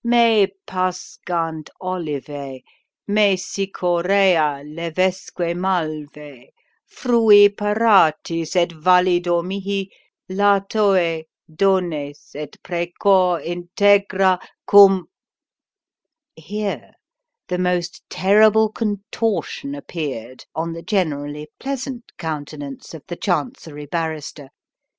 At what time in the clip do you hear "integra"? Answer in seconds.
13.45-14.39